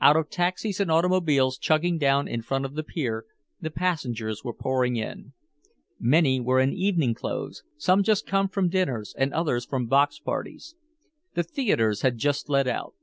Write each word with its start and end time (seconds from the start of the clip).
Out 0.00 0.16
of 0.16 0.30
taxis 0.30 0.80
and 0.80 0.90
automobiles 0.90 1.58
chugging 1.58 1.98
down 1.98 2.26
in 2.26 2.40
front 2.40 2.64
of 2.64 2.72
the 2.72 2.82
pier, 2.82 3.26
the 3.60 3.70
passengers 3.70 4.42
were 4.42 4.54
pouring 4.54 4.96
in. 4.96 5.34
Many 6.00 6.40
were 6.40 6.58
in 6.58 6.72
evening 6.72 7.12
clothes, 7.12 7.64
some 7.76 8.02
just 8.02 8.26
come 8.26 8.48
from 8.48 8.70
dinners 8.70 9.14
and 9.18 9.30
others 9.34 9.66
from 9.66 9.84
box 9.86 10.18
parties. 10.20 10.74
The 11.34 11.42
theaters 11.42 12.00
had 12.00 12.16
just 12.16 12.48
let 12.48 12.66
out. 12.66 12.94